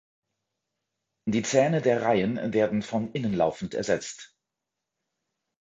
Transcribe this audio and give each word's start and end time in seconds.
Die 1.27 1.43
Zähne 1.43 1.79
der 1.79 2.01
Reihen 2.01 2.53
werden 2.53 2.81
von 2.81 3.11
innen 3.11 3.35
laufend 3.35 3.75
ersetzt. 3.75 4.35